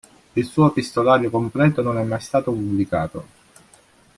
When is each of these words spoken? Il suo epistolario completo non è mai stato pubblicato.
Il 0.33 0.45
suo 0.45 0.69
epistolario 0.69 1.29
completo 1.29 1.83
non 1.83 1.99
è 1.99 2.01
mai 2.01 2.19
stato 2.21 2.51
pubblicato. 2.51 3.25